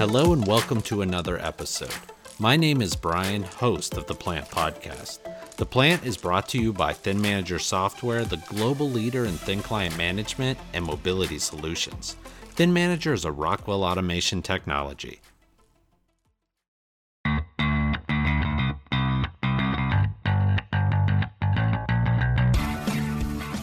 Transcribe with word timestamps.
Hello 0.00 0.32
and 0.32 0.46
welcome 0.46 0.80
to 0.80 1.02
another 1.02 1.38
episode. 1.44 1.92
My 2.38 2.56
name 2.56 2.80
is 2.80 2.96
Bryan, 2.96 3.42
host 3.42 3.98
of 3.98 4.06
the 4.06 4.14
Plant 4.14 4.48
Podcast. 4.48 5.18
The 5.58 5.66
Plant 5.66 6.06
is 6.06 6.16
brought 6.16 6.48
to 6.48 6.58
you 6.58 6.72
by 6.72 6.94
Thin 6.94 7.20
Manager 7.20 7.58
Software, 7.58 8.24
the 8.24 8.38
global 8.48 8.88
leader 8.88 9.26
in 9.26 9.34
thin 9.34 9.60
client 9.60 9.98
management 9.98 10.58
and 10.72 10.86
mobility 10.86 11.38
solutions. 11.38 12.16
Thin 12.52 12.72
Manager 12.72 13.12
is 13.12 13.26
a 13.26 13.30
Rockwell 13.30 13.84
automation 13.84 14.40
technology. 14.40 15.20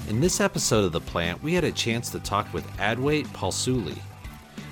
In 0.07 0.21
this 0.21 0.39
episode 0.39 0.85
of 0.85 0.91
The 0.91 1.01
Plant, 1.01 1.41
we 1.41 1.55
had 1.55 1.63
a 1.63 1.71
chance 1.71 2.11
to 2.11 2.19
talk 2.19 2.53
with 2.53 2.63
Adwait 2.77 3.25
Palsule. 3.29 3.97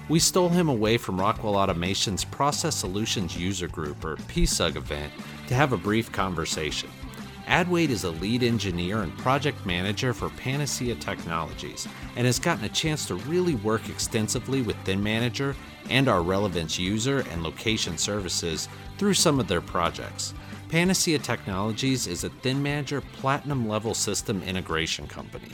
We 0.08 0.20
stole 0.20 0.50
him 0.50 0.70
away 0.70 0.98
from 0.98 1.20
Rockwell 1.20 1.56
Automation's 1.56 2.24
Process 2.26 2.76
Solutions 2.76 3.36
User 3.36 3.68
Group, 3.68 4.06
or 4.06 4.18
PSUG 4.18 4.76
event, 4.76 5.12
to 5.48 5.56
have 5.56 5.74
a 5.74 5.78
brief 5.78 6.12
conversation. 6.12 6.92
Adwait 7.48 7.90
is 7.90 8.04
a 8.04 8.12
lead 8.12 8.44
engineer 8.44 9.02
and 9.02 9.18
project 9.18 9.66
manager 9.66 10.14
for 10.14 10.30
Panacea 10.30 10.94
Technologies 10.96 11.88
and 12.16 12.28
has 12.28 12.38
gotten 12.38 12.66
a 12.66 12.70
chance 12.70 13.08
to 13.08 13.16
really 13.16 13.56
work 13.56 13.90
extensively 13.90 14.62
with 14.62 14.78
Thin 14.84 15.02
Manager 15.02 15.56
and 15.90 16.08
our 16.08 16.22
Relevance 16.22 16.78
user 16.78 17.26
and 17.32 17.42
location 17.42 17.98
services 17.98 18.70
through 19.00 19.16
some 19.16 19.40
of 19.40 19.48
their 19.48 19.62
projects. 19.62 20.36
Panacea 20.70 21.18
Technologies 21.18 22.06
is 22.06 22.24
a 22.24 22.30
Thin 22.30 22.62
Manager 22.62 23.02
Platinum 23.02 23.68
level 23.68 23.96
system 23.96 24.44
integration 24.44 25.08
company. 25.08 25.50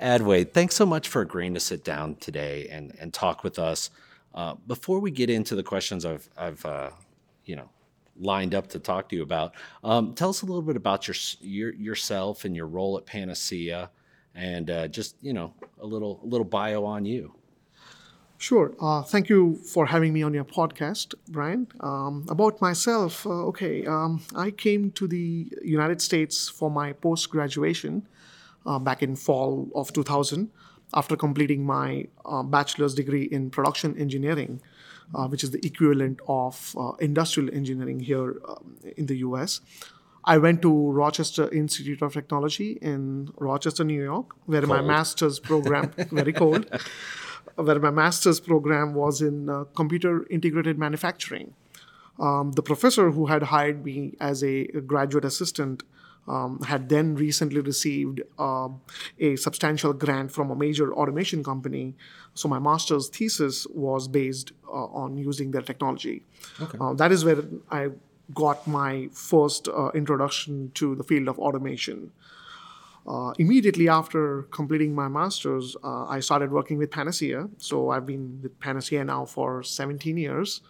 Adwait, 0.00 0.52
thanks 0.52 0.74
so 0.74 0.84
much 0.84 1.08
for 1.08 1.22
agreeing 1.22 1.54
to 1.54 1.60
sit 1.60 1.84
down 1.84 2.16
today 2.16 2.68
and, 2.70 2.94
and 3.00 3.12
talk 3.12 3.42
with 3.42 3.58
us. 3.58 3.90
Uh, 4.34 4.54
before 4.66 5.00
we 5.00 5.10
get 5.10 5.30
into 5.30 5.54
the 5.54 5.62
questions 5.62 6.04
I've, 6.04 6.28
I've 6.36 6.64
uh, 6.66 6.90
you 7.44 7.56
know, 7.56 7.70
lined 8.18 8.54
up 8.54 8.68
to 8.68 8.78
talk 8.78 9.08
to 9.08 9.16
you 9.16 9.22
about, 9.22 9.54
um, 9.82 10.14
tell 10.14 10.28
us 10.28 10.42
a 10.42 10.46
little 10.46 10.62
bit 10.62 10.76
about 10.76 11.08
your, 11.08 11.16
your 11.40 11.74
yourself 11.74 12.44
and 12.44 12.54
your 12.54 12.66
role 12.66 12.98
at 12.98 13.06
Panacea, 13.06 13.90
and 14.34 14.70
uh, 14.70 14.88
just 14.88 15.16
you 15.22 15.32
know 15.32 15.54
a 15.80 15.86
little 15.86 16.20
a 16.22 16.26
little 16.26 16.44
bio 16.44 16.84
on 16.84 17.04
you. 17.04 17.34
Sure. 18.38 18.74
Uh, 18.80 19.02
thank 19.02 19.30
you 19.30 19.54
for 19.54 19.86
having 19.86 20.12
me 20.12 20.22
on 20.22 20.34
your 20.34 20.44
podcast, 20.44 21.14
Bryan. 21.28 21.68
Um, 21.80 22.26
about 22.28 22.60
myself, 22.60 23.26
uh, 23.26 23.46
okay, 23.46 23.86
um, 23.86 24.22
I 24.34 24.50
came 24.50 24.90
to 24.92 25.08
the 25.08 25.50
United 25.62 26.02
States 26.02 26.46
for 26.46 26.70
my 26.70 26.92
post 26.92 27.30
graduation 27.30 28.06
uh, 28.66 28.78
back 28.78 29.02
in 29.02 29.16
fall 29.16 29.68
of 29.74 29.92
2000 29.92 30.50
after 30.94 31.16
completing 31.16 31.64
my 31.64 32.06
uh, 32.24 32.42
bachelor's 32.42 32.94
degree 32.94 33.24
in 33.24 33.50
production 33.50 33.96
engineering, 33.98 34.60
uh, 35.14 35.26
which 35.26 35.42
is 35.42 35.50
the 35.50 35.64
equivalent 35.66 36.20
of 36.28 36.74
uh, 36.78 36.92
industrial 37.00 37.52
engineering 37.54 38.00
here 38.00 38.40
um, 38.48 38.76
in 38.96 39.06
the 39.06 39.16
US. 39.18 39.60
I 40.24 40.38
went 40.38 40.60
to 40.62 40.90
Rochester 40.90 41.48
Institute 41.52 42.02
of 42.02 42.12
Technology 42.12 42.78
in 42.82 43.30
Rochester, 43.36 43.84
New 43.84 44.02
York, 44.02 44.34
where 44.46 44.62
cold. 44.62 44.68
my 44.68 44.82
master's 44.82 45.38
program, 45.38 45.92
very 46.10 46.32
cold, 46.32 46.68
where 47.54 47.78
my 47.78 47.92
master's 47.92 48.40
program 48.40 48.94
was 48.94 49.22
in 49.22 49.48
uh, 49.48 49.64
computer 49.76 50.26
integrated 50.28 50.78
manufacturing. 50.78 51.54
Um, 52.18 52.52
the 52.52 52.62
professor 52.62 53.10
who 53.10 53.26
had 53.26 53.44
hired 53.44 53.84
me 53.84 54.16
as 54.18 54.42
a 54.42 54.64
graduate 54.64 55.24
assistant 55.24 55.84
um, 56.28 56.60
had 56.62 56.88
then 56.88 57.14
recently 57.14 57.60
received 57.60 58.20
uh, 58.38 58.68
a 59.18 59.36
substantial 59.36 59.92
grant 59.92 60.32
from 60.32 60.50
a 60.50 60.56
major 60.56 60.92
automation 60.94 61.44
company. 61.44 61.94
So 62.34 62.48
my 62.48 62.58
master's 62.58 63.08
thesis 63.08 63.66
was 63.68 64.08
based 64.08 64.52
uh, 64.68 64.86
on 64.86 65.16
using 65.16 65.50
their 65.52 65.62
technology. 65.62 66.22
Okay. 66.60 66.78
Uh, 66.80 66.94
that 66.94 67.12
is 67.12 67.24
where 67.24 67.44
I 67.70 67.90
got 68.34 68.66
my 68.66 69.08
first 69.12 69.68
uh, 69.68 69.90
introduction 69.94 70.72
to 70.74 70.94
the 70.94 71.04
field 71.04 71.28
of 71.28 71.38
automation. 71.38 72.10
Uh, 73.06 73.32
immediately 73.38 73.88
after 73.88 74.42
completing 74.50 74.92
my 74.92 75.06
master's, 75.06 75.76
uh, 75.84 76.06
I 76.06 76.18
started 76.18 76.50
working 76.50 76.76
with 76.76 76.90
Panacea. 76.90 77.48
So 77.58 77.90
I've 77.90 78.04
been 78.04 78.40
with 78.42 78.58
Panacea 78.58 79.04
now 79.04 79.24
for 79.24 79.62
17 79.62 80.16
years. 80.16 80.60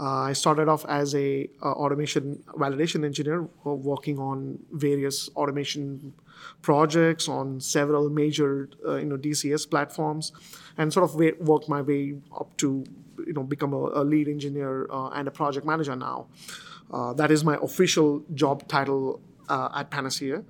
Uh, 0.00 0.30
I 0.30 0.32
started 0.32 0.66
off 0.66 0.86
as 0.86 1.14
a 1.14 1.46
uh, 1.62 1.72
automation 1.72 2.42
validation 2.56 3.04
engineer, 3.04 3.46
uh, 3.66 3.74
working 3.74 4.18
on 4.18 4.58
various 4.72 5.28
automation 5.36 6.14
projects 6.62 7.28
on 7.28 7.60
several 7.60 8.08
major, 8.08 8.70
uh, 8.86 8.96
you 8.96 9.04
know, 9.04 9.18
DCS 9.18 9.68
platforms, 9.68 10.32
and 10.78 10.90
sort 10.90 11.04
of 11.04 11.14
worked 11.46 11.68
my 11.68 11.82
way 11.82 12.14
up 12.40 12.56
to, 12.56 12.82
you 13.26 13.34
know, 13.34 13.42
become 13.42 13.74
a, 13.74 13.76
a 13.76 14.02
lead 14.02 14.26
engineer 14.26 14.86
uh, 14.90 15.10
and 15.10 15.28
a 15.28 15.30
project 15.30 15.66
manager 15.66 15.94
now. 15.94 16.28
Uh, 16.90 17.12
that 17.12 17.30
is 17.30 17.44
my 17.44 17.58
official 17.60 18.24
job 18.32 18.66
title 18.68 19.20
at 19.50 19.90
Panacea. 19.90 20.42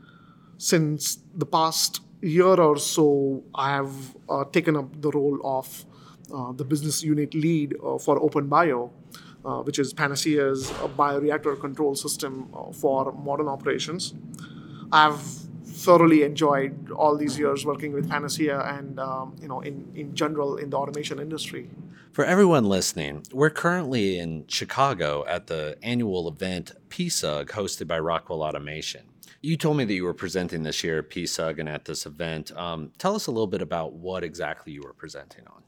Since 0.58 1.18
the 1.34 1.46
past 1.46 2.02
year 2.20 2.54
or 2.54 2.76
so, 2.76 3.42
I 3.52 3.70
have 3.70 3.92
taken 4.52 4.76
up 4.76 5.00
the 5.02 5.10
role 5.10 5.40
of 5.42 5.84
the 6.56 6.64
business 6.64 7.02
unit 7.02 7.34
lead 7.34 7.74
for 7.98 8.20
OpenBio 8.20 8.90
uh, 9.44 9.60
which 9.62 9.78
is 9.78 9.92
Panacea's 9.94 10.70
bioreactor 10.96 11.58
control 11.60 11.94
system 11.94 12.48
uh, 12.54 12.72
for 12.72 13.12
modern 13.12 13.48
operations. 13.48 14.14
I've 14.92 15.20
thoroughly 15.64 16.24
enjoyed 16.24 16.90
all 16.90 17.16
these 17.16 17.38
years 17.38 17.64
working 17.64 17.92
with 17.92 18.08
Panacea 18.08 18.60
and 18.60 18.98
um, 19.00 19.36
you 19.40 19.48
know 19.48 19.60
in, 19.60 19.90
in 19.94 20.14
general 20.14 20.56
in 20.56 20.70
the 20.70 20.76
automation 20.76 21.18
industry. 21.18 21.70
For 22.12 22.24
everyone 22.24 22.64
listening, 22.64 23.22
we're 23.32 23.50
currently 23.50 24.18
in 24.18 24.44
Chicago 24.48 25.24
at 25.26 25.46
the 25.46 25.78
annual 25.82 26.28
event 26.28 26.72
PSUG 26.88 27.50
hosted 27.50 27.86
by 27.86 28.00
Rockwell 28.00 28.42
Automation. 28.42 29.02
You 29.42 29.56
told 29.56 29.76
me 29.76 29.84
that 29.84 29.94
you 29.94 30.04
were 30.04 30.12
presenting 30.12 30.64
this 30.64 30.84
year 30.84 30.98
at 30.98 31.08
PSUG 31.08 31.60
and 31.60 31.68
at 31.68 31.84
this 31.84 32.04
event. 32.04 32.54
Um, 32.56 32.92
tell 32.98 33.14
us 33.14 33.26
a 33.26 33.30
little 33.30 33.46
bit 33.46 33.62
about 33.62 33.94
what 33.94 34.22
exactly 34.24 34.72
you 34.72 34.82
were 34.82 34.92
presenting 34.92 35.46
on. 35.46 35.62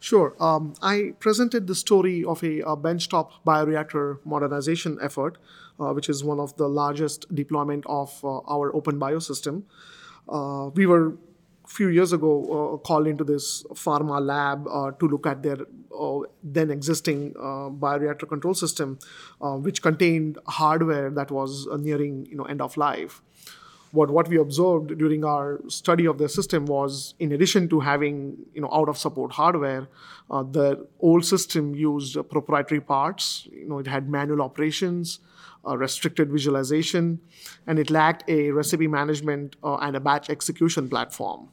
Sure. 0.00 0.34
Um, 0.40 0.72
I 0.80 1.12
presented 1.20 1.66
the 1.66 1.74
story 1.74 2.24
of 2.24 2.42
a, 2.42 2.60
a 2.60 2.74
benchtop 2.74 3.32
bioreactor 3.46 4.18
modernization 4.24 4.98
effort, 5.02 5.36
uh, 5.78 5.92
which 5.92 6.08
is 6.08 6.24
one 6.24 6.40
of 6.40 6.56
the 6.56 6.68
largest 6.68 7.32
deployment 7.34 7.84
of 7.86 8.18
uh, 8.24 8.38
our 8.48 8.72
OpenBio 8.72 9.22
system. 9.22 9.66
Uh, 10.26 10.70
we 10.74 10.86
were 10.86 11.08
a 11.08 11.68
few 11.68 11.88
years 11.88 12.14
ago 12.14 12.32
uh, 12.74 12.76
called 12.78 13.06
into 13.06 13.24
this 13.24 13.62
pharma 13.74 14.24
lab 14.24 14.66
uh, 14.68 14.90
to 14.92 15.06
look 15.06 15.26
at 15.26 15.42
their 15.42 15.58
uh, 15.94 16.20
then 16.42 16.70
existing 16.70 17.34
bioreactor 17.34 18.26
control 18.26 18.54
system, 18.54 18.98
which 19.40 19.82
contained 19.82 20.38
hardware 20.46 21.10
that 21.10 21.30
was 21.30 21.68
nearing 21.78 22.24
you 22.24 22.36
know 22.36 22.44
end 22.44 22.62
of 22.62 22.74
life 22.78 23.20
what, 23.92 24.10
what 24.10 24.28
we 24.28 24.38
observed 24.38 24.96
during 24.98 25.24
our 25.24 25.60
study 25.68 26.06
of 26.06 26.18
the 26.18 26.28
system 26.28 26.66
was 26.66 27.14
in 27.18 27.32
addition 27.32 27.68
to 27.68 27.80
having 27.80 28.36
you 28.54 28.60
know 28.60 28.70
out 28.72 28.88
of 28.88 28.96
support 28.96 29.32
hardware 29.32 29.88
uh, 30.30 30.42
the 30.42 30.86
old 31.00 31.24
system 31.24 31.74
used 31.74 32.16
uh, 32.16 32.22
proprietary 32.22 32.80
parts. 32.80 33.48
You 33.52 33.68
know 33.68 33.78
it 33.78 33.86
had 33.86 34.08
manual 34.08 34.42
operations 34.42 35.18
uh, 35.66 35.76
restricted 35.76 36.30
visualization 36.30 37.20
and 37.66 37.78
it 37.78 37.90
lacked 37.90 38.28
a 38.28 38.50
recipe 38.50 38.86
management 38.86 39.56
uh, 39.64 39.76
and 39.76 39.96
a 39.96 40.00
batch 40.00 40.30
execution 40.30 40.88
platform. 40.88 41.48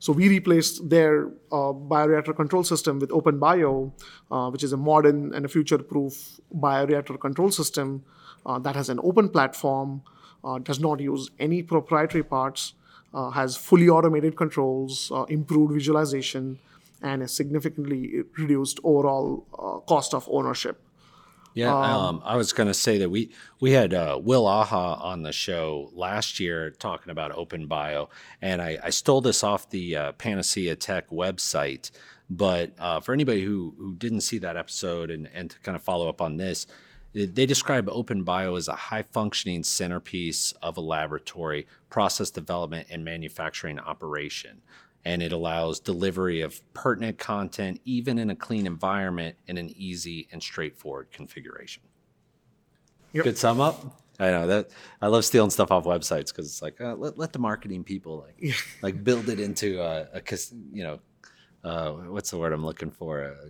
So 0.00 0.12
we 0.12 0.28
replaced 0.28 0.88
their 0.88 1.26
uh, 1.50 1.74
bioreactor 1.74 2.34
control 2.34 2.62
system 2.62 3.00
with 3.00 3.10
OpenBio, 3.10 3.92
uh, 4.30 4.48
which 4.50 4.62
is 4.62 4.72
a 4.72 4.76
modern 4.76 5.34
and 5.34 5.44
a 5.44 5.48
future-proof 5.48 6.40
bioreactor 6.56 7.20
control 7.20 7.50
system 7.50 8.04
that 8.62 8.76
has 8.76 8.88
an 8.88 8.98
open 9.02 9.28
platform, 9.28 10.00
does 10.62 10.80
not 10.80 11.00
use 11.00 11.30
any 11.38 11.62
proprietary 11.62 12.24
parts, 12.24 12.74
uh, 13.14 13.30
has 13.30 13.56
fully 13.56 13.88
automated 13.88 14.36
controls, 14.36 15.10
uh, 15.14 15.24
improved 15.24 15.72
visualization, 15.72 16.58
and 17.02 17.22
a 17.22 17.28
significantly 17.28 18.22
reduced 18.36 18.80
overall 18.84 19.46
uh, 19.58 19.78
cost 19.86 20.14
of 20.14 20.28
ownership. 20.30 20.80
Yeah, 21.54 21.74
um, 21.74 21.82
um, 21.82 22.22
I 22.24 22.36
was 22.36 22.52
going 22.52 22.66
to 22.68 22.74
say 22.74 22.98
that 22.98 23.10
we 23.10 23.30
we 23.60 23.72
had 23.72 23.92
uh, 23.94 24.20
Will 24.22 24.46
Aha 24.46 24.94
on 24.94 25.22
the 25.22 25.32
show 25.32 25.90
last 25.94 26.38
year 26.38 26.70
talking 26.70 27.10
about 27.10 27.32
OpenBio, 27.32 28.08
and 28.42 28.62
I, 28.62 28.78
I 28.84 28.90
stole 28.90 29.20
this 29.20 29.42
off 29.42 29.70
the 29.70 29.96
uh, 29.96 30.12
Panacea 30.12 30.76
Tech 30.76 31.08
website. 31.10 31.90
But 32.30 32.76
for 33.02 33.14
anybody 33.14 33.42
who 33.42 33.74
who 33.78 33.94
didn't 33.94 34.20
see 34.20 34.38
that 34.38 34.56
episode 34.56 35.10
and 35.10 35.28
and 35.32 35.50
to 35.50 35.58
kind 35.60 35.74
of 35.74 35.82
follow 35.82 36.08
up 36.08 36.20
on 36.20 36.36
this, 36.36 36.66
they 37.14 37.46
describe 37.46 37.86
OpenBio 37.86 38.56
as 38.56 38.68
a 38.68 38.74
high 38.74 39.02
functioning 39.02 39.62
centerpiece 39.62 40.52
of 40.62 40.76
a 40.76 40.80
laboratory, 40.80 41.66
process 41.90 42.30
development, 42.30 42.88
and 42.90 43.04
manufacturing 43.04 43.78
operation. 43.78 44.60
And 45.04 45.22
it 45.22 45.32
allows 45.32 45.80
delivery 45.80 46.42
of 46.42 46.60
pertinent 46.74 47.18
content, 47.18 47.80
even 47.84 48.18
in 48.18 48.30
a 48.30 48.36
clean 48.36 48.66
environment, 48.66 49.36
in 49.46 49.56
an 49.56 49.72
easy 49.76 50.28
and 50.32 50.42
straightforward 50.42 51.10
configuration. 51.10 51.82
Yep. 53.12 53.24
Good 53.24 53.38
sum 53.38 53.60
up. 53.60 54.02
I 54.20 54.30
know 54.30 54.46
that 54.48 54.70
I 55.00 55.06
love 55.06 55.24
stealing 55.24 55.50
stuff 55.50 55.70
off 55.70 55.84
websites 55.84 56.28
because 56.28 56.46
it's 56.46 56.60
like 56.60 56.80
uh, 56.80 56.94
let, 56.96 57.16
let 57.16 57.32
the 57.32 57.38
marketing 57.38 57.84
people 57.84 58.26
like 58.26 58.54
like 58.82 59.04
build 59.04 59.28
it 59.28 59.38
into 59.38 59.80
a, 59.80 60.08
a 60.12 60.22
you 60.72 60.82
know 60.82 60.98
uh, 61.64 61.92
what's 61.92 62.30
the 62.30 62.36
word 62.36 62.52
I'm 62.52 62.64
looking 62.64 62.90
for? 62.90 63.24
Uh, 63.24 63.48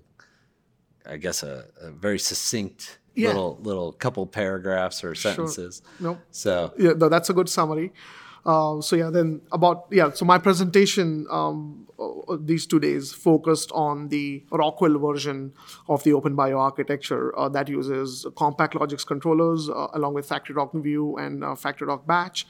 I 1.11 1.17
guess 1.17 1.43
a, 1.43 1.65
a 1.81 1.91
very 1.91 2.19
succinct 2.19 2.99
Yeah. 3.15 3.29
little 3.29 3.59
little 3.63 3.93
couple 3.93 4.27
paragraphs 4.27 5.03
or 5.03 5.15
sentences. 5.15 5.83
Nope. 5.99 6.19
So 6.31 6.73
yeah, 6.79 6.93
no, 6.93 7.09
that's 7.09 7.31
a 7.31 7.35
good 7.35 7.49
summary. 7.49 7.93
Uh, 8.47 8.81
so 8.81 8.97
yeah, 8.97 9.11
then 9.11 9.41
about 9.53 9.87
yeah. 9.91 10.11
So 10.13 10.25
my 10.25 10.39
presentation 10.39 11.27
um, 11.31 11.87
uh, 11.99 12.37
these 12.41 12.67
two 12.67 12.79
days 12.79 13.13
focused 13.13 13.73
on 13.73 14.09
the 14.09 14.45
Rockwell 14.51 14.99
version 14.99 15.53
of 15.89 16.03
the 16.05 16.13
OpenBio 16.13 16.59
architecture 16.59 17.37
uh, 17.39 17.49
that 17.51 17.69
uses 17.69 18.25
CompactLogix 18.37 19.05
controllers 19.07 19.69
uh, 19.69 19.89
along 19.93 20.15
with 20.15 20.29
FactoryTalk 20.29 20.81
View 20.83 21.17
and 21.17 21.43
uh, 21.43 21.49
FactoryTalk 21.49 22.07
Batch. 22.07 22.47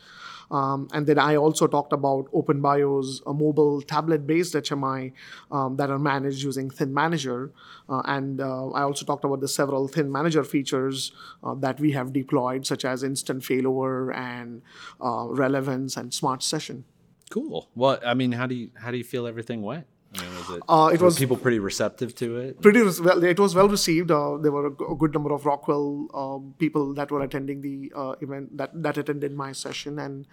Um, 0.51 0.89
and 0.93 1.07
then 1.07 1.19
I 1.19 1.37
also 1.37 1.67
talked 1.67 1.93
about 1.93 2.31
OpenBio's 2.33 3.23
uh, 3.27 3.33
mobile 3.33 3.83
tablet-based 3.83 4.55
HMI 4.55 5.13
um, 5.51 5.77
that 5.77 5.91
are 5.91 5.99
managed 5.99 6.43
using 6.43 6.71
Thin 6.71 6.95
Manager, 6.95 7.53
uh, 7.89 8.03
and 8.05 8.41
uh, 8.41 8.71
I 8.71 8.83
also 8.83 9.05
talked 9.05 9.25
about 9.25 9.41
the 9.41 9.49
several 9.49 9.89
Thin 9.89 10.11
Manager 10.11 10.45
features 10.45 11.13
uh, 11.43 11.55
that 11.57 11.81
we 11.81 11.93
have 11.93 12.13
deployed, 12.13 12.67
such 12.67 12.85
as 12.85 13.03
instant 13.03 13.43
failover 13.43 14.15
and 14.15 14.63
uh, 15.01 15.27
relevance 15.29 15.97
and 15.97 16.13
smart 16.15 16.43
session. 16.43 16.85
cool. 17.31 17.69
Well, 17.75 17.99
I 18.05 18.15
mean, 18.15 18.33
how 18.33 18.47
do 18.47 18.55
you 18.55 18.71
how 18.75 18.91
do 18.91 18.97
you 18.97 19.05
feel 19.05 19.27
everything 19.27 19.63
went? 19.63 19.87
I 20.15 20.23
mean, 20.23 20.31
was 20.37 20.51
it, 20.57 20.63
Uh, 20.69 20.91
it 20.93 21.01
was 21.03 21.19
people 21.19 21.37
pretty 21.37 21.59
receptive 21.59 22.15
to 22.17 22.37
it? 22.39 22.63
pretty 22.63 22.83
well. 22.83 23.23
It 23.25 23.39
was 23.39 23.55
well 23.55 23.69
received. 23.69 24.11
Uh, 24.11 24.39
there 24.39 24.53
were 24.53 24.67
a, 24.67 24.95
good 24.97 25.13
number 25.13 25.33
of 25.33 25.45
Rockwell 25.45 26.09
um, 26.15 26.55
people 26.59 26.95
that 26.95 27.11
were 27.11 27.23
attending 27.23 27.61
the 27.61 27.93
uh, 27.95 28.15
event 28.21 28.57
that 28.57 28.83
that 28.83 28.97
attended 28.97 29.35
my 29.35 29.53
session, 29.53 29.99
and 29.99 30.27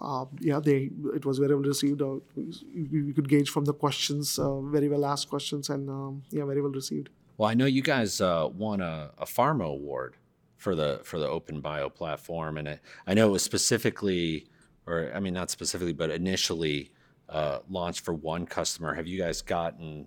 uh, 0.00 0.24
yeah, 0.40 0.60
they 0.60 0.90
it 1.14 1.26
was 1.26 1.38
very 1.38 1.54
well 1.54 1.64
received. 1.64 2.00
Uh, 2.00 2.16
we, 2.36 3.02
we 3.02 3.12
could 3.12 3.28
gauge 3.28 3.50
from 3.50 3.66
the 3.66 3.74
questions, 3.74 4.38
uh, 4.38 4.60
very 4.60 4.88
well 4.88 5.04
asked 5.04 5.28
questions, 5.28 5.68
and 5.68 5.90
um, 5.90 6.22
yeah, 6.30 6.44
very 6.44 6.62
well 6.62 6.72
received. 6.72 7.10
Well, 7.36 7.50
I 7.50 7.54
know 7.54 7.66
you 7.66 7.82
guys 7.82 8.20
uh, 8.20 8.48
won 8.52 8.80
a, 8.80 9.10
a 9.18 9.26
Pharma 9.26 9.66
award 9.66 10.16
for 10.56 10.74
the 10.74 11.00
for 11.04 11.18
the 11.18 11.28
OpenBio 11.28 11.94
platform, 11.94 12.56
and 12.56 12.68
it, 12.68 12.80
I 13.06 13.12
know 13.12 13.28
it 13.28 13.32
was 13.32 13.42
specifically, 13.42 14.46
or 14.86 15.12
I 15.14 15.20
mean, 15.20 15.34
not 15.34 15.50
specifically, 15.50 15.92
but 15.92 16.10
initially 16.10 16.92
uh, 17.32 17.60
launched 17.68 18.04
for 18.04 18.14
one 18.14 18.46
customer. 18.46 18.94
Have 18.94 19.06
you 19.06 19.18
guys 19.18 19.42
gotten 19.42 20.06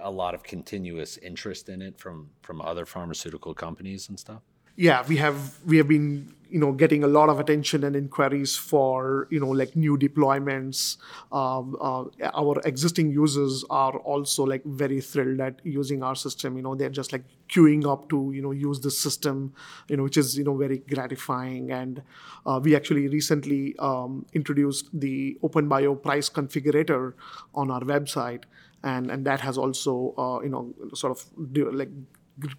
a 0.00 0.10
lot 0.10 0.34
of 0.34 0.42
continuous 0.42 1.18
interest 1.18 1.68
in 1.68 1.82
it 1.82 1.98
from 1.98 2.30
from 2.42 2.60
other 2.60 2.86
pharmaceutical 2.86 3.52
companies 3.52 4.08
and 4.08 4.18
stuff? 4.18 4.42
Yeah 4.76 5.04
we 5.06 5.16
have 5.18 5.58
we 5.64 5.76
have 5.78 5.88
been 5.88 6.32
you 6.48 6.60
know 6.60 6.72
getting 6.72 7.02
a 7.02 7.06
lot 7.08 7.28
of 7.28 7.40
attention 7.40 7.82
and 7.84 7.96
inquiries 7.96 8.56
for 8.56 9.26
you 9.30 9.40
know 9.40 9.48
like 9.48 9.74
new 9.76 9.96
deployments. 9.96 10.96
Um, 11.32 11.76
uh, 11.80 12.04
our 12.34 12.60
existing 12.64 13.10
users 13.10 13.64
are 13.70 13.98
also 13.98 14.44
like 14.44 14.64
very 14.64 15.00
thrilled 15.00 15.40
at 15.40 15.60
using 15.64 16.02
our 16.02 16.14
system. 16.14 16.56
You 16.56 16.62
know 16.62 16.74
they're 16.74 16.90
just 16.90 17.12
like 17.12 17.24
queuing 17.48 17.86
up 17.86 18.08
to 18.10 18.32
you 18.34 18.42
know 18.42 18.50
use 18.52 18.80
the 18.80 18.90
system 18.90 19.52
you 19.88 19.96
know 19.96 20.02
which 20.04 20.16
is 20.16 20.36
you 20.36 20.44
know 20.44 20.56
very 20.56 20.78
gratifying. 20.78 21.70
And 21.70 22.02
uh, 22.46 22.60
we 22.62 22.74
actually 22.74 23.08
recently 23.08 23.76
um, 23.78 24.26
introduced 24.32 24.88
the 24.92 25.38
OpenBio 25.42 26.02
price 26.02 26.28
configurator 26.28 27.14
on 27.54 27.70
our 27.70 27.80
website. 27.82 28.44
And 28.82 29.10
and 29.10 29.24
that 29.24 29.40
has 29.40 29.56
also 29.56 30.14
uh, 30.18 30.40
you 30.42 30.50
know 30.50 30.74
sort 30.94 31.10
of 31.12 31.52
do- 31.52 31.70
like 31.70 31.90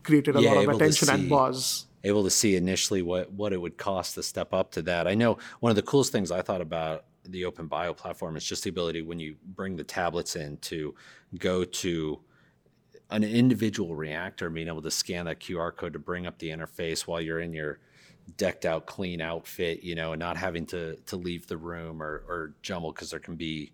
created 0.03 0.35
a 0.35 0.39
Yeah, 0.39 0.49
lot 0.53 0.57
of 0.57 0.67
attention 0.67 1.09
and 1.09 1.27
buzz 1.27 1.85
able 2.05 2.23
to 2.23 2.29
see 2.29 2.55
initially 2.55 3.01
what 3.01 3.31
what 3.31 3.51
it 3.51 3.59
would 3.59 3.77
cost 3.77 4.15
to 4.15 4.23
step 4.23 4.53
up 4.53 4.71
to 4.71 4.81
that. 4.83 5.07
I 5.07 5.15
know 5.15 5.37
one 5.59 5.69
of 5.71 5.75
the 5.75 5.81
coolest 5.81 6.11
things 6.11 6.31
I 6.31 6.41
thought 6.41 6.61
about 6.61 7.05
the 7.23 7.43
OpenBio 7.43 7.97
platform 7.97 8.37
is 8.37 8.45
just 8.45 8.63
the 8.63 8.69
ability 8.69 9.01
when 9.01 9.19
you 9.19 9.35
bring 9.55 9.75
the 9.75 9.83
tablets 9.83 10.35
in 10.35 10.57
to 10.57 10.93
go 11.39 11.65
to 11.65 12.19
an 13.11 13.23
individual 13.23 13.95
reactor, 13.95 14.49
being 14.49 14.67
able 14.67 14.81
to 14.81 14.91
scan 14.91 15.25
that 15.25 15.39
QR 15.39 15.75
code 15.75 15.93
to 15.93 15.99
bring 15.99 16.25
up 16.25 16.37
the 16.39 16.49
interface 16.49 17.01
while 17.01 17.21
you're 17.21 17.39
in 17.39 17.53
your 17.53 17.79
decked 18.37 18.65
out 18.65 18.85
clean 18.85 19.21
outfit, 19.21 19.83
you 19.83 19.95
know, 19.95 20.13
and 20.13 20.19
not 20.19 20.37
having 20.37 20.65
to 20.67 20.95
to 21.07 21.15
leave 21.15 21.47
the 21.47 21.57
room 21.57 22.01
or, 22.01 22.23
or 22.27 22.53
jumble 22.61 22.91
because 22.91 23.11
there 23.11 23.19
can 23.19 23.35
be 23.35 23.71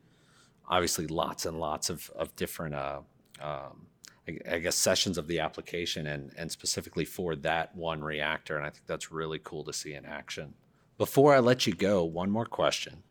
obviously 0.68 1.08
lots 1.08 1.46
and 1.46 1.60
lots 1.60 1.90
of, 1.90 2.10
of 2.16 2.36
different 2.36 2.74
uh, 2.74 3.00
um, 3.42 3.86
I, 4.28 4.60
guess 4.60 4.76
sessions 4.76 5.18
of 5.18 5.28
the 5.28 5.40
application 5.40 6.08
and 6.08 6.32
and 6.38 6.52
specifically 6.52 7.06
for 7.06 7.36
that 7.38 7.76
one 7.76 8.04
reactor 8.04 8.56
and 8.56 8.66
I 8.66 8.70
think 8.70 8.86
that's 8.86 9.12
really 9.12 9.40
cool 9.40 9.64
to 9.64 9.74
see 9.74 9.94
in 9.94 10.06
action. 10.06 10.54
Before 10.98 11.34
I 11.34 11.40
let 11.40 11.66
you 11.66 11.74
go, 11.74 12.04
one 12.04 12.30
more 12.30 12.46
question. 12.46 13.02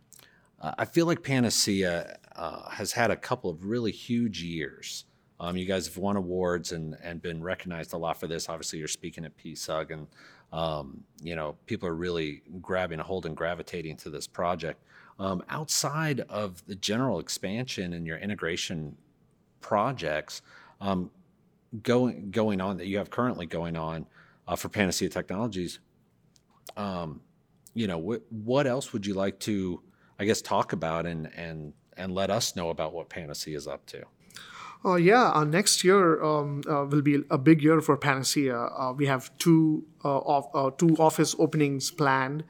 Uh, 0.61 0.73
I 0.79 0.85
feel 0.85 1.07
like 1.07 1.23
Panacea 1.23 2.19
uh, 2.37 2.71
has 2.71 2.93
had 2.93 3.11
a 3.11 3.17
couple 3.17 3.51
of 3.51 3.65
really 3.65 3.91
huge 3.91 4.43
years. 4.43 5.07
Um, 5.41 5.57
you 5.57 5.65
guys 5.65 5.87
have 5.87 5.97
won 5.97 6.17
awards 6.17 6.73
and, 6.73 6.97
and 7.03 7.21
been 7.23 7.43
recognized 7.43 7.95
a 7.95 7.97
lot 7.97 8.21
for 8.21 8.27
this. 8.27 8.49
Obviously, 8.49 8.79
you're 8.79 8.89
speaking 8.89 9.25
at 9.25 9.37
PSUG, 9.39 9.91
and 9.91 10.07
um, 10.53 11.03
you 11.23 11.35
know 11.35 11.57
people 11.67 11.89
are 11.89 11.95
really 11.95 12.43
grabbing 12.61 13.01
a 13.01 13.03
hold 13.03 13.25
and 13.25 13.37
gravitating 13.37 13.97
to 13.99 14.11
this 14.11 14.27
project. 14.27 14.85
Um, 15.19 15.43
outside 15.49 16.21
of 16.29 16.65
the 16.67 16.75
general 16.75 17.19
expansion 17.19 17.95
and 17.95 18.07
your 18.07 18.19
integration 18.19 18.97
projects 19.61 20.43
um, 20.81 21.11
going 21.83 22.31
going 22.31 22.61
on 22.61 22.77
that 22.79 22.87
you 22.87 22.99
have 22.99 23.11
currently 23.11 23.47
going 23.47 23.77
on 23.77 24.07
uh, 24.47 24.57
for 24.57 24.69
Panacea 24.69 25.09
Technologies, 25.09 25.81
um, 26.77 27.21
you 27.75 27.87
know 27.87 27.99
what 27.99 28.23
what 28.31 28.67
else 28.67 28.93
would 28.93 29.07
you 29.07 29.15
like 29.15 29.39
to 29.41 29.83
I 30.19 30.25
guess 30.25 30.43
talk 30.43 30.73
about 30.73 31.07
and 31.07 31.31
and 31.37 31.73
and 31.97 32.15
let 32.15 32.31
us 32.31 32.57
know 32.57 32.71
about 32.71 32.93
what 32.93 33.09
Panacea 33.09 33.57
is 33.57 33.67
up 33.67 33.87
to. 33.87 34.05
Uh, 34.85 34.95
yeah, 34.95 35.31
uh, 35.33 35.45
next 35.45 35.85
year 35.85 36.23
um, 36.23 36.63
uh, 36.69 36.87
will 36.87 37.03
be 37.03 37.23
a 37.31 37.37
big 37.37 37.63
year 37.63 37.81
for 37.83 37.97
Panacea. 37.97 38.57
Uh, 38.57 38.95
we 38.97 39.07
have 39.07 39.31
two 39.37 39.85
uh, 40.05 40.19
off, 40.19 40.49
uh, 40.55 40.71
two 40.71 40.97
office 40.99 41.35
openings 41.39 41.91
planned. 41.91 42.45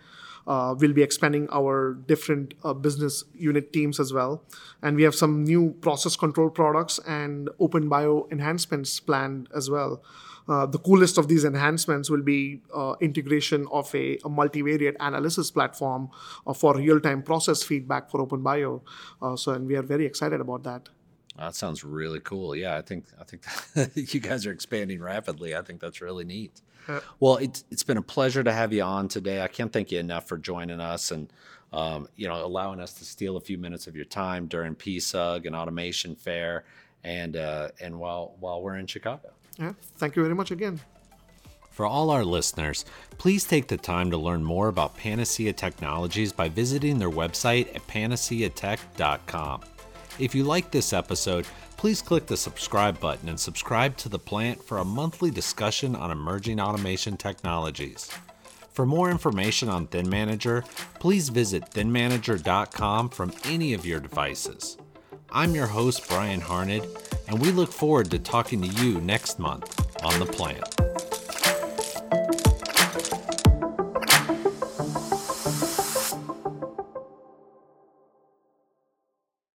Uh, 0.50 0.75
we'll 0.81 0.97
be 1.00 1.02
expanding 1.02 1.47
our 1.58 1.94
different 2.12 2.55
uh, 2.64 2.75
business 2.87 3.23
unit 3.49 3.73
teams 3.76 4.00
as 4.05 4.12
well, 4.12 4.43
and 4.82 4.97
we 4.97 5.05
have 5.08 5.14
some 5.14 5.44
new 5.44 5.64
process 5.81 6.17
control 6.17 6.50
products 6.50 6.99
and 7.06 7.49
OpenBio 7.61 8.26
enhancements 8.32 8.99
planned 9.08 9.49
as 9.55 9.70
well. 9.70 10.02
Uh, 10.49 10.67
the 10.67 10.79
coolest 10.79 11.19
of 11.19 11.29
these 11.29 11.44
enhancements 11.44 12.11
will 12.11 12.23
be 12.23 12.61
uh, 12.75 12.95
integration 13.00 13.66
of 13.71 13.95
a, 13.95 14.07
a 14.28 14.30
multivariate 14.38 14.97
analysis 14.99 15.50
platform 15.59 16.09
uh, 16.47 16.52
for 16.52 16.76
real-time 16.76 17.23
process 17.23 17.62
feedback 17.62 18.11
for 18.11 18.26
OpenBio. 18.26 18.80
Uh, 19.23 19.37
so, 19.37 19.52
and 19.52 19.69
we 19.69 19.76
are 19.76 19.87
very 19.95 20.07
excited 20.07 20.40
about 20.40 20.64
that. 20.64 20.88
That 21.40 21.54
sounds 21.54 21.82
really 21.82 22.20
cool. 22.20 22.54
Yeah, 22.54 22.76
I 22.76 22.82
think 22.82 23.06
I 23.18 23.25
think 23.25 23.42
you 24.14 24.20
guys 24.20 24.44
are 24.44 24.52
expanding 24.52 25.00
rapidly. 25.00 25.56
I 25.56 25.62
think 25.62 25.80
that's 25.80 26.02
really 26.02 26.25
neat. 26.25 26.61
Uh, 26.87 27.00
Well, 27.18 27.37
it's 27.37 27.64
it's 27.70 27.82
been 27.82 27.97
a 27.97 28.02
pleasure 28.02 28.44
to 28.44 28.52
have 28.52 28.75
you 28.75 28.82
on 28.82 29.09
today. 29.09 29.40
I 29.40 29.49
can't 29.49 29.73
thank 29.73 29.90
you 29.90 29.99
enough 29.99 30.28
for 30.28 30.37
joining 30.37 30.80
us 30.80 31.11
and 31.11 31.32
um, 31.73 32.09
you 32.14 32.28
know 32.28 32.44
allowing 32.44 32.78
us 32.78 32.92
to 32.94 33.06
steal 33.06 33.38
a 33.38 33.40
few 33.40 33.56
minutes 33.56 33.87
of 33.87 33.97
your 33.97 34.04
time 34.04 34.49
during 34.49 34.75
PSUG 34.75 35.47
and 35.47 35.56
Automation 35.56 36.14
Fair, 36.14 36.64
and 37.04 37.37
uh, 37.37 37.68
and 37.80 37.99
while 37.99 38.37
while 38.38 38.61
we're 38.61 38.76
in 38.76 38.87
Chicago. 38.87 39.30
Yeah, 39.59 39.73
thank 39.97 40.16
you 40.16 40.23
very 40.23 40.35
much 40.35 40.50
again. 40.50 40.78
For 41.70 41.87
all 41.87 42.11
our 42.11 42.25
listeners, 42.25 42.85
please 43.16 43.44
take 43.44 43.66
the 43.66 43.78
time 43.78 44.11
to 44.11 44.18
learn 44.18 44.44
more 44.44 44.68
about 44.68 44.94
Panacea 44.99 45.54
Technologies 45.54 46.35
by 46.35 46.50
visiting 46.50 46.99
their 46.99 47.11
website 47.11 47.75
at 47.75 47.87
panaceatech.com. 47.87 49.62
If 50.19 50.35
you 50.35 50.45
like 50.45 50.71
this 50.71 50.93
episode, 50.93 51.47
please 51.76 52.02
click 52.02 52.26
the 52.26 52.37
subscribe 52.37 53.00
button 53.00 53.29
and 53.29 53.38
subscribe 53.38 53.97
to 53.99 54.09
The 54.09 54.19
Plant 54.19 54.62
for 54.62 54.79
a 54.79 54.85
monthly 54.85 55.31
discussion 55.31 55.97
on 55.97 56.11
emerging 56.11 56.61
automation 56.61 57.17
technologies. 57.17 58.11
For 58.73 58.87
more 58.87 59.11
information 59.11 59.69
on 59.69 59.87
Thin 59.87 60.09
Manager, 60.09 60.64
please 60.99 61.29
visit 61.29 61.71
thinmanager.com 61.71 63.09
from 63.11 63.33
any 63.45 63.75
of 63.75 63.87
your 63.87 64.00
devices. 64.00 64.76
I'm 65.33 65.55
your 65.55 65.67
host, 65.67 66.09
Bryan 66.09 66.40
Harned, 66.40 66.87
and 67.29 67.40
we 67.40 67.52
look 67.52 67.73
forward 67.73 68.11
to 68.11 68.19
talking 68.19 68.61
to 68.62 68.69
you 68.83 69.00
next 69.00 69.38
month 69.38 70.05
on 70.05 70.19
The 70.19 70.26
Plant. 70.26 70.89